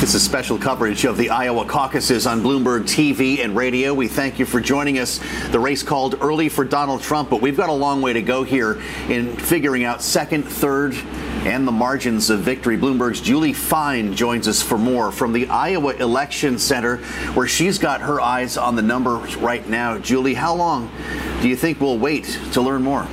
[0.00, 3.92] This is special coverage of the Iowa caucuses on Bloomberg TV and radio.
[3.92, 5.20] We thank you for joining us.
[5.50, 8.42] The race called early for Donald Trump, but we've got a long way to go
[8.42, 10.94] here in figuring out second, third,
[11.44, 12.78] and the margins of victory.
[12.78, 16.96] Bloomberg's Julie Fine joins us for more from the Iowa Election Center,
[17.34, 19.98] where she's got her eyes on the numbers right now.
[19.98, 20.90] Julie, how long
[21.42, 23.06] do you think we'll wait to learn more?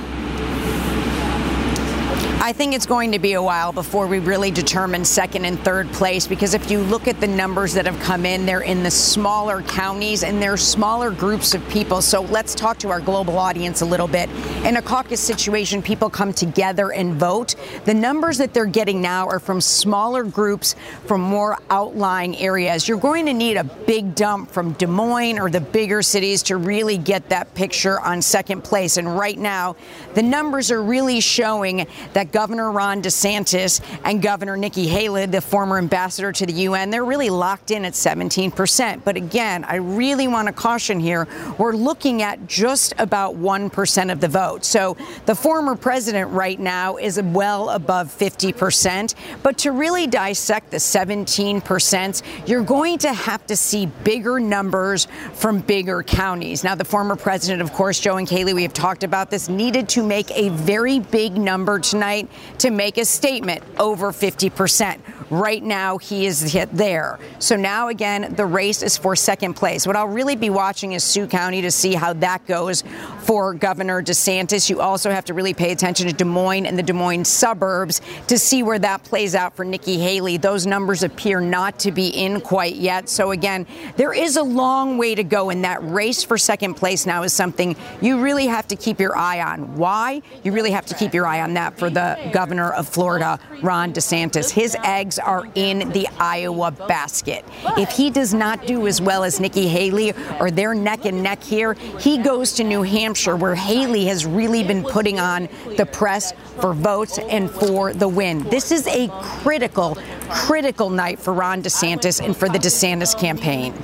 [2.40, 5.88] I think it's going to be a while before we really determine second and third
[5.88, 8.92] place because if you look at the numbers that have come in, they're in the
[8.92, 12.00] smaller counties and they're smaller groups of people.
[12.00, 14.30] So let's talk to our global audience a little bit.
[14.64, 17.56] In a caucus situation, people come together and vote.
[17.86, 22.86] The numbers that they're getting now are from smaller groups from more outlying areas.
[22.86, 26.56] You're going to need a big dump from Des Moines or the bigger cities to
[26.56, 28.96] really get that picture on second place.
[28.96, 29.74] And right now,
[30.14, 35.78] the numbers are really showing that Governor Ron DeSantis and Governor Nikki Haley, the former
[35.78, 39.04] ambassador to the UN, they're really locked in at 17%.
[39.04, 44.20] But again, I really want to caution here, we're looking at just about 1% of
[44.20, 44.64] the vote.
[44.64, 49.14] So the former president right now is well above 50%.
[49.42, 55.60] But to really dissect the 17%, you're going to have to see bigger numbers from
[55.60, 56.64] bigger counties.
[56.64, 59.88] Now, the former president, of course, Joe and Kailey, we have talked about this, needed
[59.90, 62.17] to make a very big number tonight
[62.58, 64.98] to make a statement over 50%.
[65.30, 67.18] Right now, he is there.
[67.38, 69.86] So now, again, the race is for second place.
[69.86, 72.82] What I'll really be watching is Sioux County to see how that goes
[73.20, 74.70] for Governor DeSantis.
[74.70, 78.00] You also have to really pay attention to Des Moines and the Des Moines suburbs
[78.28, 80.38] to see where that plays out for Nikki Haley.
[80.38, 83.10] Those numbers appear not to be in quite yet.
[83.10, 83.66] So, again,
[83.96, 87.34] there is a long way to go, and that race for second place now is
[87.34, 89.76] something you really have to keep your eye on.
[89.76, 90.22] Why?
[90.42, 93.38] You really have to keep your eye on that for the Uh, governor of Florida,
[93.62, 94.48] Ron DeSantis.
[94.48, 97.44] His eggs are in the Iowa basket.
[97.76, 101.42] If he does not do as well as Nikki Haley or they're neck and neck
[101.42, 106.32] here, he goes to New Hampshire where Haley has really been putting on the press
[106.60, 108.42] for votes and for the win.
[108.44, 109.08] This is a
[109.42, 109.98] critical,
[110.30, 113.74] critical night for Ron DeSantis and for the DeSantis campaign.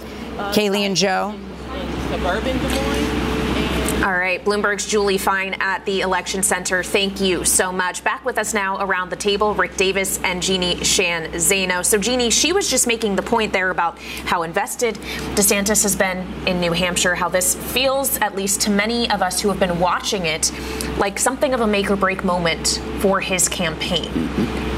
[0.54, 1.34] Kailey and Joe.
[4.04, 6.82] All right, Bloomberg's Julie Fine at the Election Center.
[6.82, 8.04] Thank you so much.
[8.04, 11.82] Back with us now around the table, Rick Davis and Jeannie Sheehan Zaino.
[11.82, 14.96] So, Jeannie, she was just making the point there about how invested
[15.36, 19.40] DeSantis has been in New Hampshire, how this feels, at least to many of us
[19.40, 20.52] who have been watching it,
[20.98, 24.10] like something of a make or break moment for his campaign.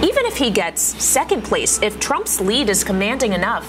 [0.05, 3.69] Even if he gets second place, if Trump's lead is commanding enough,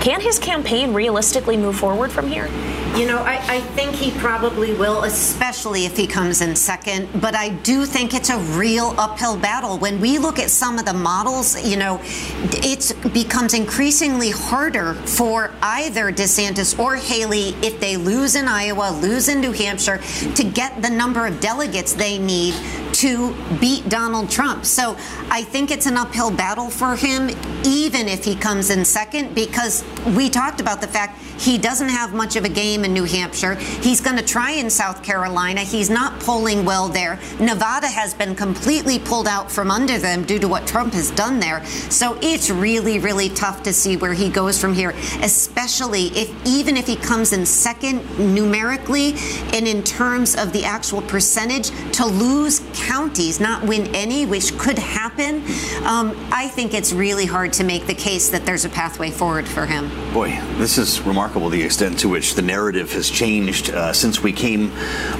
[0.00, 2.48] can his campaign realistically move forward from here?
[2.96, 7.08] You know, I, I, think he probably will, especially if he comes in second.
[7.20, 9.78] But I do think it's a real uphill battle.
[9.78, 15.52] When we look at some of the models, you know, it becomes increasingly harder for
[15.62, 19.98] either DeSantis or Haley, if they lose in Iowa, lose in New Hampshire,
[20.34, 22.54] to get the number of delegates they need
[22.98, 24.64] to beat Donald Trump.
[24.64, 24.96] So
[25.30, 27.30] I think it's an uphill battle for him,
[27.64, 29.84] even if he comes in second, because
[30.16, 33.54] we talked about the fact he doesn't have much of a game in New Hampshire.
[33.54, 35.60] He's going to try in South Carolina.
[35.60, 37.20] He's not polling well there.
[37.38, 41.38] Nevada has been completely pulled out from under them due to what Trump has done
[41.38, 41.64] there.
[41.90, 44.90] So it's really, really tough to see where he goes from here,
[45.22, 49.14] especially if even if he comes in second numerically
[49.52, 54.78] and in terms of the actual percentage to lose counties, not win any, which could
[54.78, 55.42] happen.
[55.84, 59.46] Um, I think it's really hard to make the case that there's a pathway forward
[59.46, 59.90] for him.
[60.14, 64.32] Boy, this is remarkable the extent to which the narrative has changed uh, since we
[64.32, 64.72] came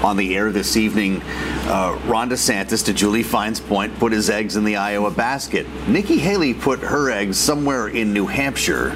[0.02, 1.20] on the air this evening.
[1.66, 5.66] Uh, Ron DeSantis, to Julie Fine's point, put his eggs in the Iowa basket.
[5.86, 8.92] Nikki Haley put her eggs somewhere in New Hampshire.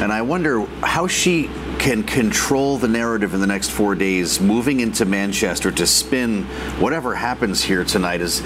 [0.00, 4.80] And I wonder how she can control the narrative in the next four days, moving
[4.80, 6.44] into Manchester to spin
[6.80, 8.42] whatever happens here tonight is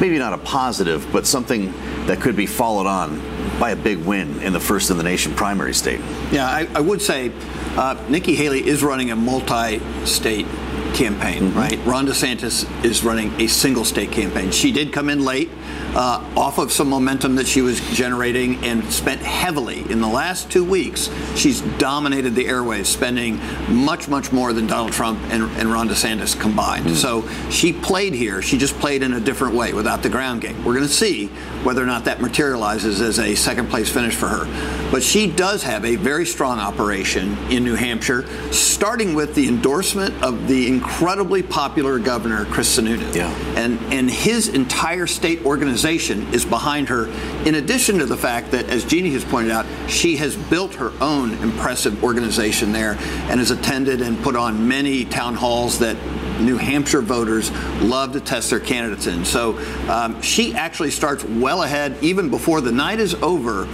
[0.00, 1.72] maybe not a positive, but something
[2.06, 3.20] that could be followed on
[3.58, 6.00] by a big win in the first in the nation primary state.
[6.30, 7.32] Yeah, I, I would say
[7.76, 10.46] uh, Nikki Haley is running a multi state
[10.96, 11.58] campaign, mm-hmm.
[11.58, 11.78] right?
[11.86, 14.50] Ron DeSantis is running a single state campaign.
[14.50, 15.50] She did come in late
[15.94, 20.50] uh, off of some momentum that she was generating and spent heavily in the last
[20.50, 21.10] two weeks.
[21.34, 26.38] She's dominated the airwaves, spending much, much more than Donald Trump and, and Ron DeSantis
[26.38, 26.86] combined.
[26.86, 26.94] Mm.
[26.94, 28.42] So she played here.
[28.42, 30.56] She just played in a different way without the ground game.
[30.64, 31.26] We're going to see
[31.62, 34.90] whether or not that materializes as a second place finish for her.
[34.90, 40.22] But she does have a very strong operation in New Hampshire, starting with the endorsement
[40.22, 43.12] of the incredibly popular governor, Chris Sununu.
[43.14, 43.28] Yeah.
[43.56, 47.08] And, and his entire state organization is behind her,
[47.44, 50.92] in addition to the fact that, as Jeannie has pointed out, she has built her
[51.00, 52.92] own impressive organization there
[53.28, 55.96] and has attended and put on many town halls that
[56.40, 57.50] New Hampshire voters
[57.80, 59.24] love to test their candidates in.
[59.24, 63.66] So um, she actually starts well ahead, even before the night is over,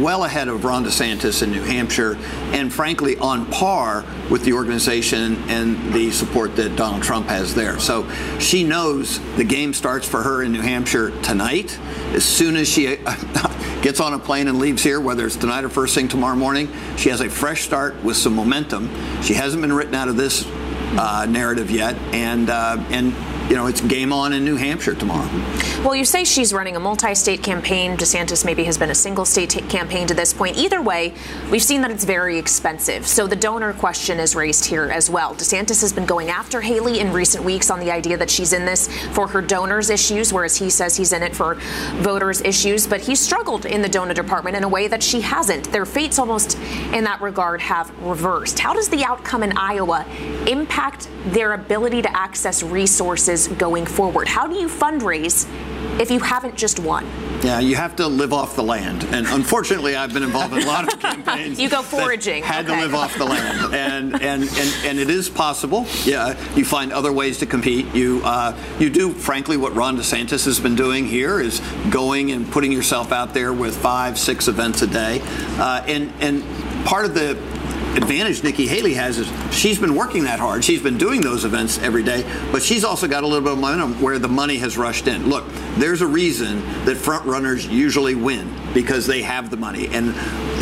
[0.00, 2.16] well ahead of Ron DeSantis in New Hampshire,
[2.52, 7.78] and frankly on par with the organization and the support that Donald Trump has there.
[7.78, 11.78] So she knows the game starts for her in New Hampshire tonight.
[12.12, 12.96] As soon as she
[13.82, 16.68] gets on a plane and leaves here, whether it's tonight or first thing tomorrow morning,
[16.96, 18.88] she has a fresh start with some momentum.
[19.22, 20.44] She hasn't been written out of this
[20.96, 23.12] uh, narrative yet, and uh, and
[23.48, 25.26] you know, it's game on in New Hampshire tomorrow.
[25.82, 27.96] Well, you say she's running a multi state campaign.
[27.96, 30.58] DeSantis maybe has been a single state t- campaign to this point.
[30.58, 31.14] Either way,
[31.50, 33.06] we've seen that it's very expensive.
[33.06, 35.34] So the donor question is raised here as well.
[35.34, 38.66] DeSantis has been going after Haley in recent weeks on the idea that she's in
[38.66, 41.54] this for her donors' issues, whereas he says he's in it for
[42.02, 42.86] voters' issues.
[42.86, 45.72] But he's struggled in the donor department in a way that she hasn't.
[45.72, 46.58] Their fates almost
[46.92, 48.58] in that regard have reversed.
[48.58, 50.04] How does the outcome in Iowa
[50.46, 53.37] impact their ability to access resources?
[53.46, 54.26] Going forward?
[54.26, 55.46] How do you fundraise
[56.00, 57.06] if you haven't just won?
[57.42, 59.04] Yeah, you have to live off the land.
[59.04, 61.60] And unfortunately, I've been involved in a lot of campaigns.
[61.60, 62.42] you go foraging.
[62.42, 62.74] Had okay.
[62.74, 63.74] to live off the land.
[63.78, 65.86] And, and, and, and it is possible.
[66.04, 67.86] Yeah, you find other ways to compete.
[67.94, 71.60] You, uh, you do, frankly, what Ron DeSantis has been doing here is
[71.90, 75.20] going and putting yourself out there with five, six events a day.
[75.58, 76.44] Uh, and, and
[76.84, 77.36] part of the
[77.98, 80.64] advantage Nikki Haley has is she's been working that hard.
[80.64, 83.58] She's been doing those events every day, but she's also got a little bit of
[83.58, 85.28] momentum where the money has rushed in.
[85.28, 85.44] Look,
[85.76, 90.14] there's a reason that front runners usually win because they have the money, and,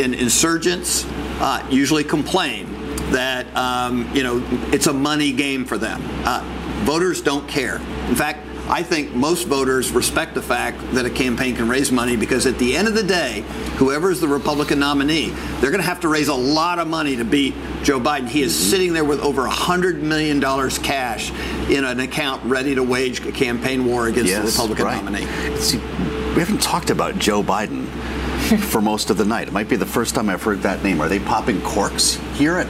[0.02, 1.06] and insurgents
[1.40, 2.72] uh, usually complain
[3.12, 4.42] that um, you know
[4.72, 6.00] it's a money game for them.
[6.24, 6.42] Uh,
[6.84, 7.76] voters don't care.
[8.08, 12.16] In fact, I think most voters respect the fact that a campaign can raise money
[12.16, 13.44] because at the end of the day,
[13.76, 15.30] whoever is the Republican nominee,
[15.60, 17.54] they're going to have to raise a lot of money to beat
[17.84, 18.28] Joe Biden.
[18.28, 18.70] He is mm-hmm.
[18.70, 20.40] sitting there with over $100 million
[20.82, 21.30] cash
[21.70, 25.04] in an account ready to wage a campaign war against yes, the Republican right.
[25.04, 25.56] nominee.
[25.58, 27.86] See, we haven't talked about Joe Biden
[28.60, 29.48] for most of the night.
[29.48, 31.00] It might be the first time I've heard that name.
[31.00, 32.66] Are they popping corks here at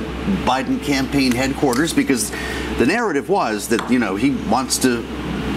[0.47, 1.93] Biden campaign headquarters?
[1.93, 2.31] Because
[2.79, 5.03] the narrative was that, you know, he wants to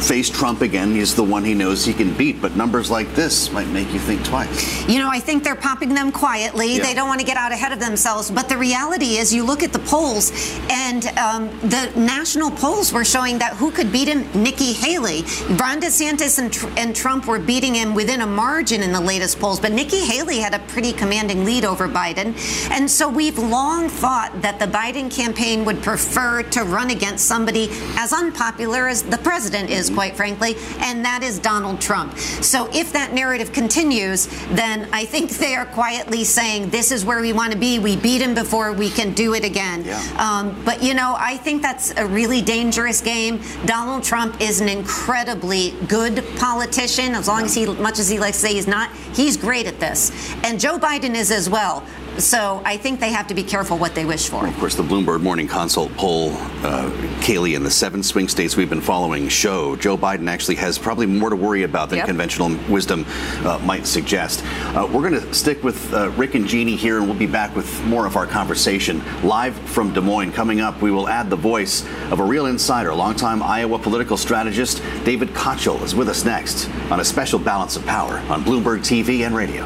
[0.01, 0.93] face Trump again.
[0.93, 2.41] He's the one he knows he can beat.
[2.41, 4.87] But numbers like this might make you think twice.
[4.87, 6.77] You know, I think they're popping them quietly.
[6.77, 6.83] Yeah.
[6.83, 8.31] They don't want to get out ahead of themselves.
[8.31, 10.31] But the reality is, you look at the polls,
[10.69, 14.27] and um, the national polls were showing that who could beat him?
[14.41, 15.21] Nikki Haley.
[15.57, 19.39] Ron DeSantis and, Tr- and Trump were beating him within a margin in the latest
[19.39, 19.59] polls.
[19.59, 22.33] But Nikki Haley had a pretty commanding lead over Biden.
[22.71, 27.69] And so we've long thought that the Biden campaign would prefer to run against somebody
[27.97, 32.17] as unpopular as the president is quite frankly, and that is Donald Trump.
[32.17, 37.21] So if that narrative continues, then I think they are quietly saying this is where
[37.21, 37.79] we want to be.
[37.79, 39.83] We beat him before we can do it again.
[39.83, 39.99] Yeah.
[40.17, 43.41] Um, but you know, I think that's a really dangerous game.
[43.65, 48.37] Donald Trump is an incredibly good politician, as long as he, much as he likes
[48.37, 48.91] to say he's not.
[49.13, 50.11] He's great at this,
[50.43, 51.83] and Joe Biden is as well.
[52.19, 54.45] So I think they have to be careful what they wish for.
[54.45, 56.33] Of course, the Bloomberg Morning Consult poll,
[56.63, 56.89] uh,
[57.21, 61.05] Kailey, in the seven swing states we've been following show Joe Biden actually has probably
[61.05, 62.07] more to worry about than yep.
[62.07, 63.05] conventional wisdom
[63.45, 64.43] uh, might suggest.
[64.75, 67.55] Uh, we're going to stick with uh, Rick and Jeannie here, and we'll be back
[67.55, 70.33] with more of our conversation live from Des Moines.
[70.33, 74.83] Coming up, we will add the voice of a real insider, longtime Iowa political strategist
[75.05, 79.25] David Kochel is with us next on a special balance of power on Bloomberg TV
[79.25, 79.65] and radio.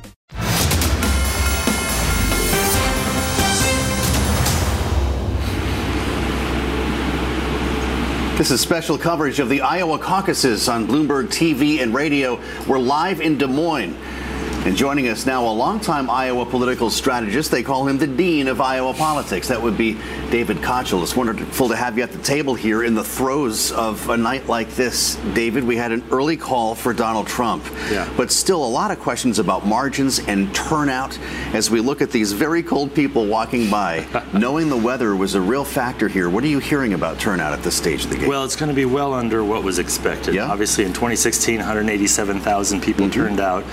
[8.41, 12.41] This is special coverage of the Iowa caucuses on Bloomberg TV and radio.
[12.65, 13.95] We're live in Des Moines.
[14.63, 17.49] And joining us now, a longtime Iowa political strategist.
[17.49, 19.47] They call him the Dean of Iowa politics.
[19.47, 19.93] That would be
[20.29, 21.01] David Kochel.
[21.01, 24.45] It's wonderful to have you at the table here in the throes of a night
[24.45, 25.15] like this.
[25.33, 28.07] David, we had an early call for Donald Trump, yeah.
[28.15, 31.17] but still a lot of questions about margins and turnout
[31.55, 34.05] as we look at these very cold people walking by.
[34.33, 36.29] Knowing the weather was a real factor here.
[36.29, 38.29] What are you hearing about turnout at this stage of the game?
[38.29, 40.35] Well, it's going to be well under what was expected.
[40.35, 40.45] Yeah?
[40.45, 43.11] Obviously, in 2016, 187,000 people mm-hmm.
[43.11, 43.63] turned out.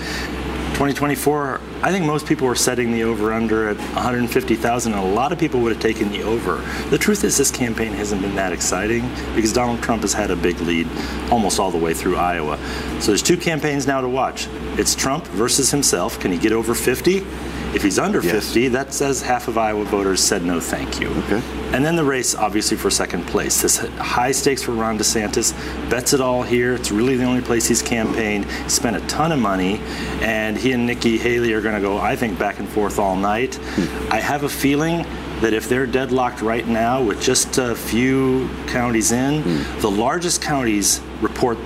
[0.79, 5.33] 2024, I think most people were setting the over under at 150,000, and a lot
[5.33, 6.63] of people would have taken the over.
[6.89, 9.01] The truth is, this campaign hasn't been that exciting
[9.35, 10.87] because Donald Trump has had a big lead
[11.31, 12.57] almost all the way through Iowa.
[13.01, 14.47] So there's two campaigns now to watch.
[14.77, 16.17] It's Trump versus himself.
[16.17, 17.25] Can he get over 50?
[17.73, 18.45] If he's under yes.
[18.45, 21.09] 50, that says half of Iowa voters said no thank you.
[21.09, 21.41] Okay.
[21.73, 23.61] And then the race, obviously, for second place.
[23.61, 25.53] This high stakes for Ron DeSantis.
[25.89, 26.73] Bets it all here.
[26.73, 28.45] It's really the only place he's campaigned.
[28.45, 29.79] He spent a ton of money,
[30.21, 33.15] and he and Nikki Haley are going to go, I think, back and forth all
[33.15, 33.55] night.
[33.55, 34.13] Hmm.
[34.13, 35.05] I have a feeling
[35.41, 39.81] that if they're deadlocked right now with just a few counties in, mm.
[39.81, 41.57] the largest counties report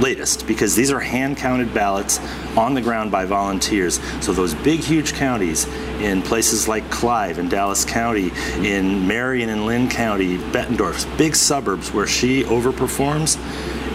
[0.00, 2.18] latest because these are hand counted ballots
[2.56, 4.00] on the ground by volunteers.
[4.20, 5.66] So those big, huge counties
[6.00, 8.30] in places like Clive and Dallas County,
[8.66, 13.36] in Marion and Linn County, Bettendorf's big suburbs where she overperforms.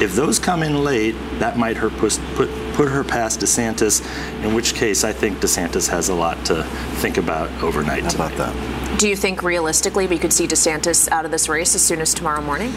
[0.01, 4.01] If those come in late, that might her put, put, put her past DeSantis,
[4.43, 6.63] in which case I think DeSantis has a lot to
[6.97, 8.03] think about overnight.
[8.03, 8.99] How about that?
[8.99, 12.13] Do you think realistically we could see DeSantis out of this race as soon as
[12.13, 12.73] tomorrow morning?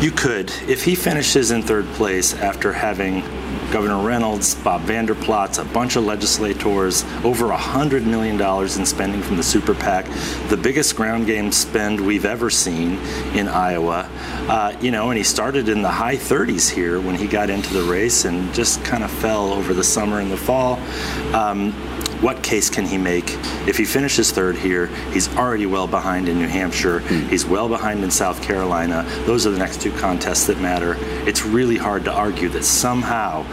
[0.00, 0.50] You could.
[0.66, 3.20] If he finishes in third place after having
[3.70, 9.36] Governor Reynolds, Bob Vander Plaats, a bunch of legislators, over $100 million in spending from
[9.36, 10.06] the super PAC,
[10.48, 12.94] the biggest ground game spend we've ever seen
[13.36, 14.08] in Iowa.
[14.48, 17.74] Uh, you know, and he started in the high 30s here when he got into
[17.74, 20.80] the race and just kind of fell over the summer and the fall.
[21.34, 21.72] Um,
[22.20, 23.24] what case can he make?
[23.66, 27.00] If he finishes third here, he's already well behind in New Hampshire.
[27.00, 27.28] Mm.
[27.28, 29.04] He's well behind in South Carolina.
[29.24, 30.96] Those are the next two contests that matter.
[31.26, 33.46] It's really hard to argue that somehow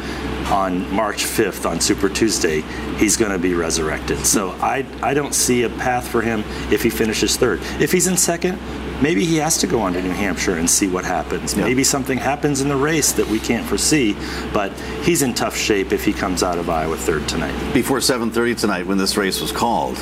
[0.51, 2.61] on March 5th on Super Tuesday,
[2.97, 4.25] he's going to be resurrected.
[4.25, 7.59] So I, I don't see a path for him if he finishes third.
[7.79, 8.59] If he's in second,
[9.01, 11.55] maybe he has to go on to New Hampshire and see what happens.
[11.55, 11.65] Yep.
[11.65, 14.15] Maybe something happens in the race that we can't foresee,
[14.53, 14.71] but
[15.03, 17.55] he's in tough shape if he comes out of Iowa third tonight.
[17.73, 19.97] Before 7:30 tonight, when this race was called,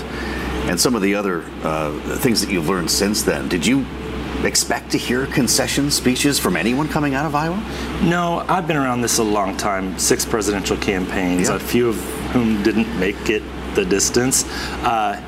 [0.67, 3.85] and some of the other uh, things that you've learned since then, did you
[4.43, 7.57] expect to hear concession speeches from anyone coming out of Iowa?
[8.03, 9.97] No, I've been around this a long time.
[9.97, 11.95] Six presidential campaigns, a few of
[12.31, 13.43] whom didn't make it
[13.75, 14.45] the distance.
[14.83, 15.21] Uh,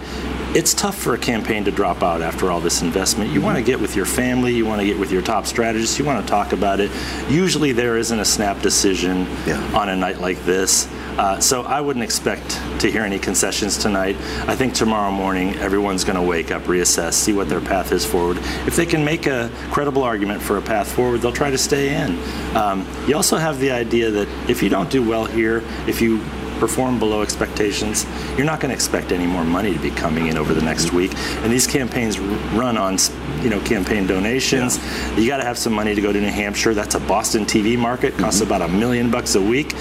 [0.56, 3.32] it's tough for a campaign to drop out after all this investment.
[3.32, 6.00] You want to get with your family, you want to get with your top strategists,
[6.00, 6.90] you want to talk about it.
[7.30, 9.62] Usually there isn't a snap decision yeah.
[9.76, 10.88] on a night like this.
[11.18, 14.16] Uh, so I wouldn't expect to hear any concessions tonight.
[14.48, 18.06] I think tomorrow morning everyone's going to wake up, reassess, see what their path is
[18.06, 18.38] forward.
[18.68, 21.96] If they can make a credible argument for a path forward, they'll try to stay
[21.96, 22.20] in.
[22.56, 26.22] Um, you also have the idea that if you don't do well here, if you
[26.58, 28.06] perform below expectations,
[28.38, 30.94] you're not going to expect any more money to be coming in over the next
[30.94, 31.14] week.
[31.44, 32.98] And these campaigns run on,
[33.42, 34.78] you know, campaign donations.
[34.78, 35.18] Yeah.
[35.18, 36.74] You got to have some money to go to New Hampshire.
[36.74, 38.54] That's a Boston TV market, costs mm-hmm.
[38.54, 39.74] about a million bucks a week.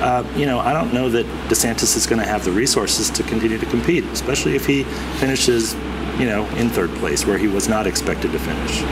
[0.00, 3.22] Uh, you know, I don't know that DeSantis is going to have the resources to
[3.22, 4.84] continue to compete, especially if he
[5.18, 5.74] finishes
[6.18, 8.82] you know, in third place where he was not expected to finish.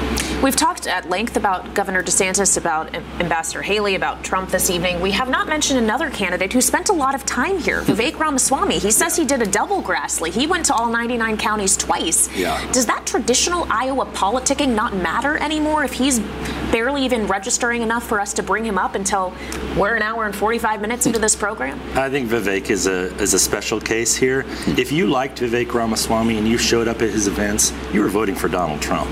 [0.42, 5.00] We've talked at length about Governor DeSantis, about Ambassador Haley, about Trump this evening.
[5.00, 7.92] We have not mentioned another candidate who spent a lot of time here, hmm.
[7.92, 8.78] Vivek Ramaswamy.
[8.78, 10.30] He says he did a double Grassley.
[10.30, 12.34] He went to all 99 counties twice.
[12.36, 12.64] Yeah.
[12.72, 16.20] Does that traditional Iowa politicking not matter anymore if he's
[16.70, 19.32] barely even registering enough for us to bring him up until
[19.76, 21.80] we're an hour and 45 minutes into this program?
[21.94, 24.44] I think Vivek is a is a special case here.
[24.66, 28.34] If you liked Vivek Ramaswamy and you showed up at his events, you were voting
[28.34, 29.10] for Donald Trump.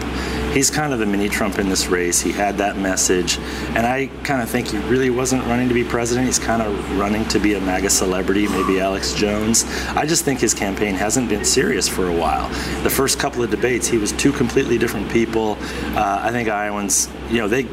[0.54, 2.20] He's kind of the mini Trump in this race.
[2.20, 3.38] He had that message,
[3.75, 6.26] and I kind of think he really wasn't running to be president.
[6.26, 9.64] He's kind of running to be a MAGA celebrity, maybe Alex Jones.
[9.88, 12.49] I just think his campaign hasn't been serious for a while.
[12.84, 15.58] The first couple of debates, he was two completely different people.
[15.96, 17.66] Uh, I think Iowans, you know, they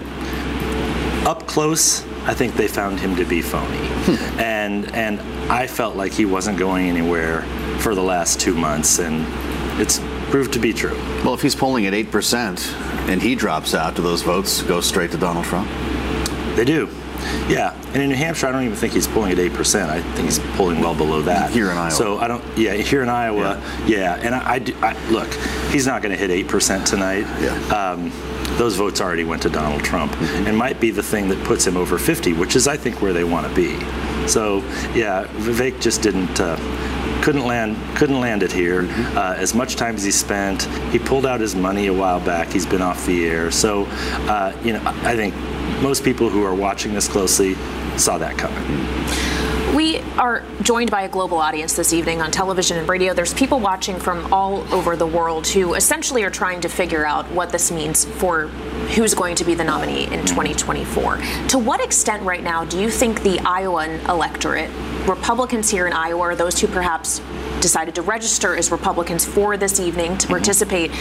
[1.26, 3.78] up close I think they found him to be phony.
[3.78, 4.40] Hmm.
[4.40, 5.20] And and
[5.52, 7.42] I felt like he wasn't going anywhere
[7.80, 9.26] for the last two months, and
[9.82, 10.00] it's
[10.32, 10.96] proved to be true.
[11.24, 15.12] Well, if he's polling at 8% and he drops out, do those votes go straight
[15.12, 15.70] to Donald Trump?
[16.56, 16.90] They do.
[17.48, 19.92] Yeah, and in New Hampshire, I don't even think he's polling at eight percent.
[19.92, 21.52] I think he's polling well below that.
[21.52, 21.92] Here in Iowa.
[21.92, 22.44] So I don't.
[22.58, 23.62] Yeah, here in Iowa.
[23.86, 24.16] Yeah, yeah.
[24.16, 25.32] and I, I, I look,
[25.72, 27.28] he's not going to hit eight percent tonight.
[27.40, 27.54] Yeah.
[27.68, 28.12] Um,
[28.58, 30.48] those votes already went to Donald Trump mm-hmm.
[30.48, 33.14] and might be the thing that puts him over 50, which is, I think, where
[33.14, 33.80] they want to be.
[34.28, 34.60] So,
[34.94, 36.40] yeah, Vivek just didn't.
[36.40, 36.58] Uh,
[37.22, 38.84] couldn't land couldn't land it here.
[38.84, 39.18] Mm-hmm.
[39.18, 42.50] Uh, as much time as he spent, he pulled out his money a while back.
[42.50, 43.86] He's been off the air, so
[44.28, 45.36] uh, you know I think
[45.82, 47.56] most people who are watching this closely
[47.98, 49.32] saw that coming.
[49.76, 53.14] We are joined by a global audience this evening on television and radio.
[53.14, 57.26] There's people watching from all over the world who essentially are trying to figure out
[57.32, 58.48] what this means for
[58.96, 61.22] who's going to be the nominee in 2024.
[61.50, 64.70] To what extent, right now, do you think the Iowan electorate,
[65.08, 67.22] Republicans here in Iowa, are those who perhaps
[67.60, 70.34] decided to register as Republicans for this evening to mm-hmm.
[70.34, 70.92] participate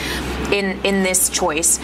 [0.52, 1.78] in, in this choice?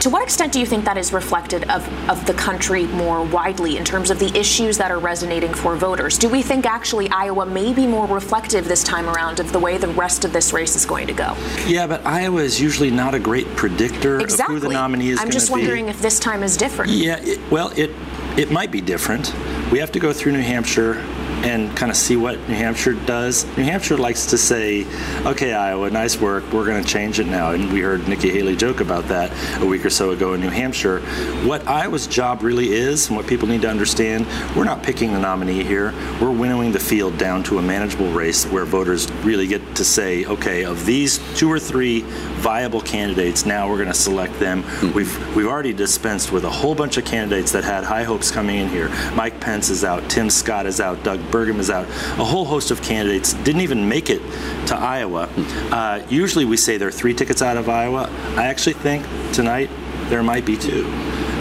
[0.00, 3.78] To what extent do you think that is reflected of, of the country more widely
[3.78, 6.18] in terms of the issues that are resonating for voters?
[6.18, 9.78] Do we think actually Iowa may be more reflective this time around of the way
[9.78, 11.34] the rest of this race is going to go?
[11.66, 14.56] Yeah, but Iowa is usually not a great predictor exactly.
[14.56, 16.92] of who the nominee is I'm just wondering if this time is different.
[16.92, 17.90] Yeah, it, well, it
[18.36, 19.34] it might be different.
[19.72, 21.02] We have to go through New Hampshire
[21.44, 23.44] and kind of see what New Hampshire does.
[23.56, 24.86] New Hampshire likes to say,
[25.24, 27.52] okay, Iowa, nice work, we're going to change it now.
[27.52, 30.50] And we heard Nikki Haley joke about that a week or so ago in New
[30.50, 31.00] Hampshire.
[31.44, 34.26] What Iowa's job really is, and what people need to understand,
[34.56, 35.92] we're not picking the nominee here.
[36.20, 40.24] We're winnowing the field down to a manageable race where voters really get to say,
[40.24, 42.02] okay, of these two or three
[42.40, 44.62] viable candidates, now we're going to select them.
[44.62, 44.92] Mm-hmm.
[44.92, 48.56] We've, we've already dispensed with a whole bunch of candidates that had high hopes coming
[48.56, 48.88] in here.
[49.14, 51.86] Mike Pence is out, Tim Scott is out, Doug Burgum is out.
[52.18, 54.20] A whole host of candidates didn't even make it
[54.66, 55.28] to Iowa.
[55.70, 58.08] Uh, usually we say there are three tickets out of Iowa.
[58.36, 59.70] I actually think tonight
[60.08, 60.84] there might be two.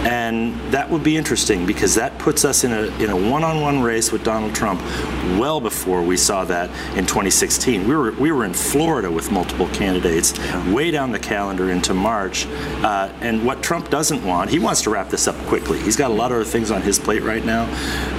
[0.05, 4.11] And that would be interesting because that puts us in a in a one-on-one race
[4.11, 4.79] with Donald Trump
[5.39, 7.87] well before we saw that in 2016.
[7.87, 10.37] We were we were in Florida with multiple candidates
[10.67, 12.45] way down the calendar into March.
[12.83, 15.79] Uh, and what Trump doesn't want, he wants to wrap this up quickly.
[15.79, 17.63] He's got a lot of other things on his plate right now.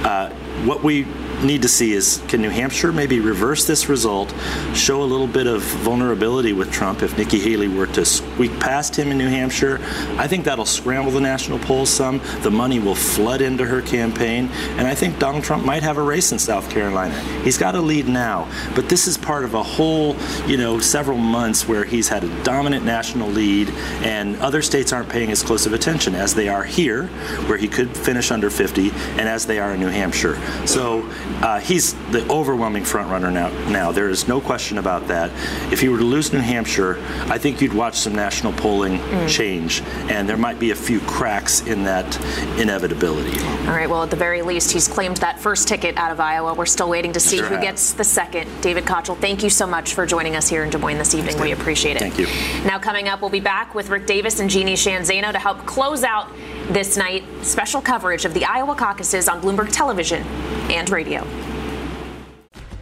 [0.05, 0.29] Uh,
[0.65, 1.05] what we
[1.43, 4.33] need to see is can New Hampshire maybe reverse this result,
[4.73, 8.95] show a little bit of vulnerability with Trump if Nikki Haley were to squeak past
[8.95, 9.79] him in New Hampshire?
[10.17, 12.21] I think that'll scramble the national polls some.
[12.41, 16.01] The money will flood into her campaign, and I think Donald Trump might have a
[16.01, 17.19] race in South Carolina.
[17.43, 20.15] He's got a lead now, but this is part of a whole,
[20.47, 23.69] you know, several months where he's had a dominant national lead,
[24.03, 27.07] and other states aren't paying as close of attention as they are here,
[27.47, 30.39] where he could finish under 50, and as they are in New Hampshire.
[30.65, 31.07] So
[31.41, 33.49] uh, he's the overwhelming front runner now.
[33.69, 35.31] Now there is no question about that.
[35.71, 39.29] If he were to lose New Hampshire, I think you'd watch some national polling mm.
[39.29, 42.19] change, and there might be a few cracks in that
[42.59, 43.39] inevitability.
[43.67, 43.89] All right.
[43.89, 46.53] Well, at the very least, he's claimed that first ticket out of Iowa.
[46.53, 48.49] We're still waiting to see sure who gets the second.
[48.61, 51.35] David Kochel, thank you so much for joining us here in Des Moines this evening.
[51.35, 51.99] Thanks, we appreciate it.
[51.99, 52.27] Thank you.
[52.65, 55.65] Now, coming up, we'll be back with Rick Davis and Jeannie Sheehan Zaino to help
[55.65, 56.31] close out
[56.69, 57.23] this night.
[57.41, 60.23] Special coverage of the Iowa caucuses on Bloomberg Television
[60.69, 61.25] and radio.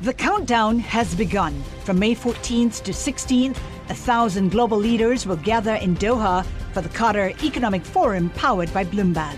[0.01, 1.63] The countdown has begun.
[1.83, 3.57] From May 14th to 16th,
[3.89, 8.83] a thousand global leaders will gather in Doha for the Qatar Economic Forum powered by
[8.83, 9.37] Bloomberg.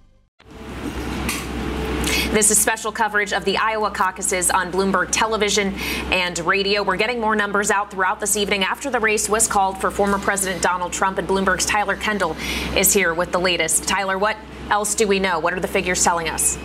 [2.31, 5.73] This is special coverage of the Iowa caucuses on Bloomberg television
[6.13, 6.81] and radio.
[6.81, 10.17] We're getting more numbers out throughout this evening after the race was called for former
[10.17, 12.37] President Donald Trump, and Bloomberg's Tyler Kendall
[12.73, 13.85] is here with the latest.
[13.85, 14.37] Tyler, what
[14.69, 15.39] else do we know?
[15.39, 16.57] What are the figures telling us?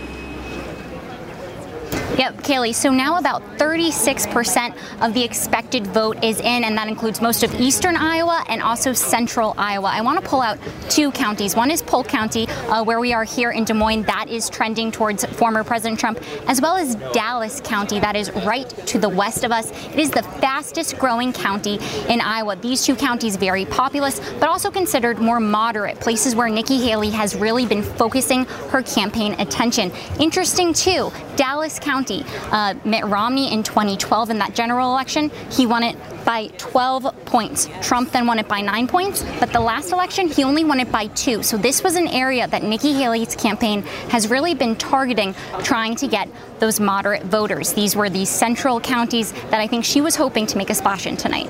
[2.17, 2.75] Yep, Kailey.
[2.75, 7.55] So now about 36% of the expected vote is in, and that includes most of
[7.61, 9.91] eastern Iowa and also central Iowa.
[9.93, 11.55] I want to pull out two counties.
[11.55, 14.05] One is Polk County, uh, where we are here in Des Moines.
[14.05, 18.67] That is trending towards former President Trump, as well as Dallas County, that is right
[18.87, 19.71] to the west of us.
[19.89, 22.57] It is the fastest growing county in Iowa.
[22.57, 27.37] These two counties very populous, but also considered more moderate, places where Nikki Haley has
[27.37, 29.93] really been focusing her campaign attention.
[30.19, 32.25] Interesting too, Dallas County County.
[32.51, 37.69] Uh, Mitt Romney in 2012 in that general election, he won it by 12 points.
[37.83, 40.91] Trump then won it by nine points, but the last election, he only won it
[40.91, 41.43] by two.
[41.43, 46.09] So this was an area that Nikki Haley's campaign has really been targeting, trying to
[46.09, 47.73] get those moderate voters.
[47.73, 51.07] These were the central counties that I think she was hoping to make a splash
[51.07, 51.49] in tonight.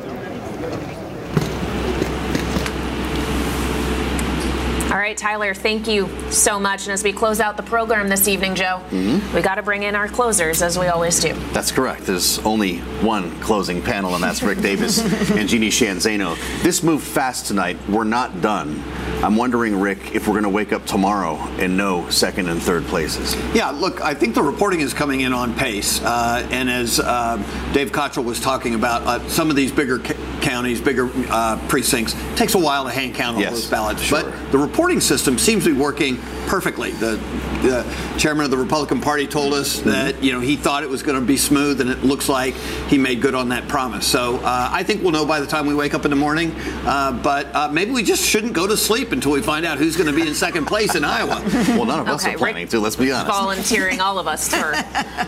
[5.07, 6.87] Right, Tyler, thank you so much.
[6.87, 9.37] And as we close out the program this evening, Joe, mm-hmm.
[9.37, 11.33] we got to bring in our closers as we always do.
[11.53, 12.07] That's correct.
[12.07, 14.99] There's only one closing panel, and that's Rick Davis
[15.31, 16.37] and Jeannie Sheehan Zaino.
[16.65, 17.79] This moved fast tonight.
[17.89, 18.83] We're not done.
[19.23, 22.85] I'm wondering, Rick, if we're going to wake up tomorrow and know second and third
[22.87, 23.37] places.
[23.55, 26.03] Yeah, look, I think the reporting is coming in on pace.
[26.03, 27.37] Uh, and as uh,
[27.73, 32.17] Dave Kochel was talking about, uh, some of these bigger ca- counties, bigger uh, precincts,
[32.35, 34.03] takes a while to hand count all yes, those ballots.
[34.03, 34.23] Sure.
[34.23, 36.93] But the reporting system seems to be working perfectly.
[36.93, 37.17] The,
[37.63, 39.91] the chairman of the Republican Party told us mm-hmm.
[39.91, 42.55] that you know he thought it was going to be smooth, and it looks like
[42.89, 44.07] he made good on that promise.
[44.07, 46.53] So uh, I think we'll know by the time we wake up in the morning.
[46.85, 49.97] Uh, but uh, maybe we just shouldn't go to sleep until we find out who's
[49.97, 51.43] going to be in second place in Iowa.
[51.77, 52.81] Well, none of us okay, are planning Rick to.
[52.81, 53.37] Let's be honest.
[53.37, 54.75] Volunteering all of us for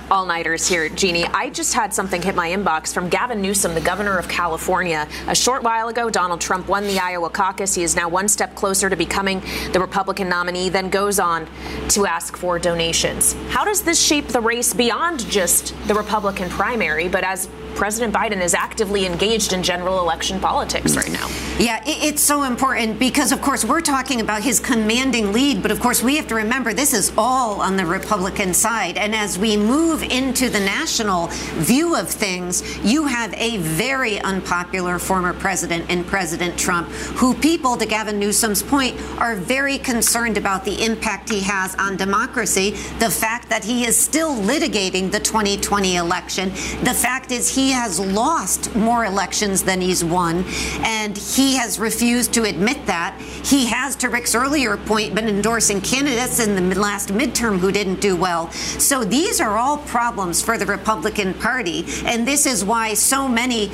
[0.11, 1.25] all nighters here, Jeannie.
[1.25, 5.07] I just had something hit my inbox from Gavin Newsom, the governor of California.
[5.27, 7.75] A short while ago, Donald Trump won the Iowa caucus.
[7.75, 10.69] He is now one step closer to becoming the Republican nominee.
[10.69, 11.47] Then goes on
[11.91, 13.35] to ask for donations.
[13.49, 18.43] How does this shape the race beyond just the Republican primary, but as President Biden
[18.43, 21.29] is actively engaged in general election politics right now.
[21.61, 25.79] Yeah, it's so important because, of course, we're talking about his commanding lead, but of
[25.79, 28.97] course, we have to remember this is all on the Republican side.
[28.97, 31.29] And as we move into the national
[31.63, 37.77] view of things, you have a very unpopular former president in President Trump, who people,
[37.77, 42.73] to Gavin Newsom's point, are very concerned about the impact he has on democracy.
[42.99, 46.49] The fact that he is still litigating the 2020 election.
[46.83, 50.45] The fact is, he has lost more elections than he's won,
[50.81, 53.19] and he has refused to admit that.
[53.45, 58.01] He has, to Rick's earlier point, been endorsing candidates in the last midterm who didn't
[58.01, 58.51] do well.
[58.53, 63.71] So these are all problems for the Republican Party, and this is why so many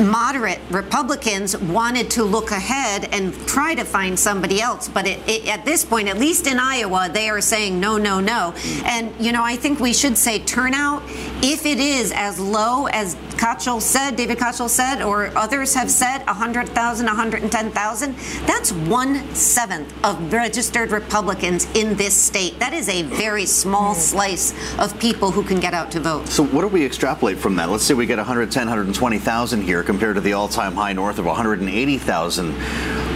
[0.00, 4.88] moderate Republicans wanted to look ahead and try to find somebody else.
[4.88, 8.20] But it, it, at this point, at least in Iowa, they are saying no, no,
[8.20, 8.54] no.
[8.84, 11.02] And, you know, I think we should say turnout,
[11.42, 16.24] if it is as low as Kochel said, David Kochel said, or others have said,
[16.26, 18.14] 100,000, 110,000,
[18.46, 22.58] that's one seventh of registered Republicans in this state.
[22.58, 26.28] That is a very small slice of people who can get out to vote.
[26.28, 27.70] So, what do we extrapolate from that?
[27.70, 31.26] Let's say we get 110, 120,000 here compared to the all time high north of
[31.26, 32.54] 180,000.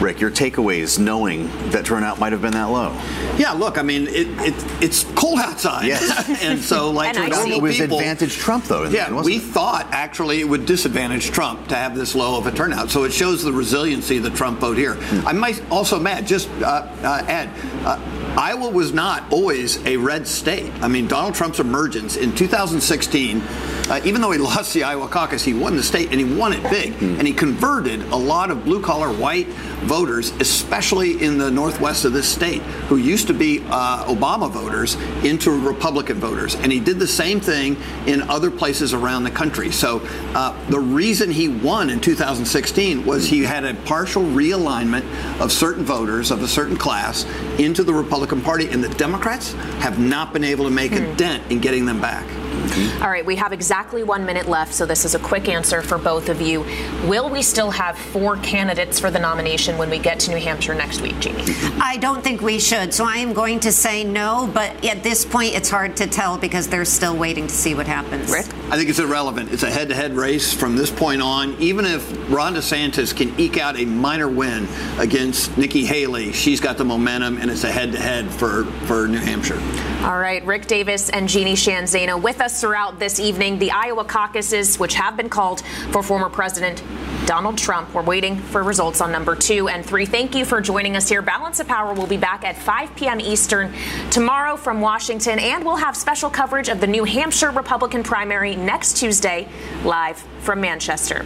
[0.03, 2.93] Rick, your takeaways knowing that turnout might have been that low?
[3.39, 5.87] Yeah, look, I mean, it, it it's cold outside.
[5.87, 6.43] Yes.
[6.43, 8.89] and so, like, and normal it was people, advantage Trump, though.
[8.89, 9.43] Yeah, end, we it?
[9.43, 12.91] thought actually it would disadvantage Trump to have this low of a turnout.
[12.91, 14.95] So it shows the resiliency of the Trump vote here.
[14.95, 15.29] Hmm.
[15.29, 17.51] I might also, Matt, just uh, uh, add.
[17.87, 20.73] Uh, Iowa was not always a red state.
[20.83, 25.45] I mean, Donald Trump's emergence in 2016, uh, even though he lost the Iowa caucus,
[25.45, 26.95] he won the state and he won it big.
[26.95, 27.19] Mm.
[27.19, 29.47] And he converted a lot of blue collar white
[29.85, 34.97] voters, especially in the northwest of this state, who used to be uh, Obama voters,
[35.25, 36.57] into Republican voters.
[36.57, 39.71] And he did the same thing in other places around the country.
[39.71, 40.01] So
[40.35, 45.05] uh, the reason he won in 2016 was he had a partial realignment
[45.41, 47.25] of certain voters of a certain class
[47.59, 51.05] into the Republican Republican Party, and the Democrats have not been able to make hmm.
[51.05, 52.25] a dent in getting them back.
[52.65, 53.03] Mm-hmm.
[53.03, 55.99] All right, we have exactly one minute left, so this is a quick answer for
[55.99, 56.61] both of you.
[57.07, 60.75] Will we still have four candidates for the nomination when we get to New Hampshire
[60.75, 61.45] next week, Jeannie?
[61.81, 65.25] I don't think we should, so I am going to say no, but at this
[65.25, 68.31] point it's hard to tell because they're still waiting to see what happens.
[68.31, 68.47] Rick?
[68.71, 69.53] I think it's irrelevant.
[69.53, 71.55] It's a head to head race from this point on.
[71.61, 74.67] Even if Ron DeSantis can eke out a minor win
[74.99, 79.07] against Nikki Haley, she's got the momentum, and it's a head to head for for
[79.07, 79.61] New Hampshire.
[80.05, 83.59] All right, Rick Davis and Jeannie Sheehan Zaino with us throughout this evening.
[83.59, 85.63] The Iowa caucuses, which have been called
[85.93, 86.83] for former President
[87.25, 87.95] Donald Trump.
[87.95, 90.05] We're waiting for results on number two and three.
[90.05, 91.23] Thank you for joining us here.
[91.23, 93.19] Balance of Power will be back at 5 p.m.
[93.19, 93.73] Eastern
[94.11, 98.99] tomorrow from Washington, and we'll have special coverage of the New Hampshire Republican primary next
[98.99, 99.49] Tuesday,
[99.85, 101.25] live from Manchester.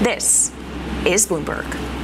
[0.00, 0.50] This
[1.04, 2.03] is Bloomberg.